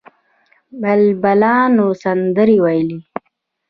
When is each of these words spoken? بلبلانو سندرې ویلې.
بلبلانو 0.81 1.87
سندرې 2.03 2.57
ویلې. 2.63 2.99